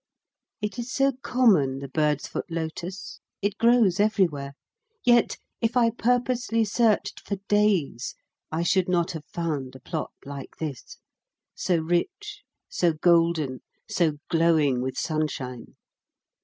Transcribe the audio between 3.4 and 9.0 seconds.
it grows everywhere; yet if I purposely searched for days I should